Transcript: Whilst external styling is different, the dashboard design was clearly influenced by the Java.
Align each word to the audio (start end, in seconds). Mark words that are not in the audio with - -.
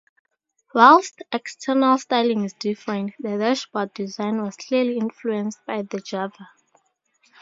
Whilst 0.73 1.21
external 1.31 1.99
styling 1.99 2.43
is 2.43 2.53
different, 2.53 3.13
the 3.19 3.37
dashboard 3.37 3.93
design 3.93 4.41
was 4.41 4.55
clearly 4.55 4.97
influenced 4.97 5.63
by 5.67 5.83
the 5.83 5.99
Java. 5.99 6.49